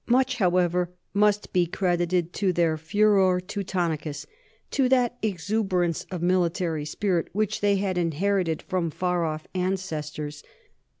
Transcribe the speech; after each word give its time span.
Much, 0.07 0.37
however, 0.37 0.89
must 1.13 1.53
be 1.53 1.67
credited 1.67 2.33
to 2.33 2.51
their 2.51 2.75
furor 2.75 3.39
Teutonicus, 3.39 4.25
to 4.71 4.89
that 4.89 5.15
exuberance 5.21 6.07
of 6.09 6.23
military 6.23 6.85
spirit 6.85 7.27
which 7.33 7.61
they 7.61 7.75
had 7.75 7.99
inherited 7.99 8.63
from 8.63 8.89
far 8.89 9.23
off 9.25 9.45
ancestors. 9.53 10.41